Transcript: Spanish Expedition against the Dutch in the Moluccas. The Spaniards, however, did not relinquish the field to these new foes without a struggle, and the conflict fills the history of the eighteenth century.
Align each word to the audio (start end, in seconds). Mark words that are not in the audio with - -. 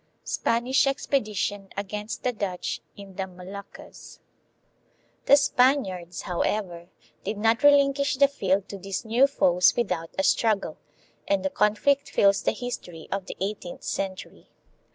Spanish 0.25 0.87
Expedition 0.87 1.69
against 1.77 2.23
the 2.23 2.33
Dutch 2.33 2.81
in 2.97 3.17
the 3.17 3.27
Moluccas. 3.27 4.19
The 5.27 5.37
Spaniards, 5.37 6.23
however, 6.23 6.89
did 7.23 7.37
not 7.37 7.61
relinquish 7.61 8.17
the 8.17 8.27
field 8.27 8.67
to 8.69 8.79
these 8.79 9.05
new 9.05 9.27
foes 9.27 9.75
without 9.77 10.09
a 10.17 10.23
struggle, 10.23 10.79
and 11.27 11.45
the 11.45 11.51
conflict 11.51 12.09
fills 12.09 12.41
the 12.41 12.51
history 12.53 13.07
of 13.11 13.27
the 13.27 13.37
eighteenth 13.39 13.83
century. 13.83 14.49